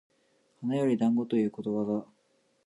[0.61, 2.07] 花より団子ということわざ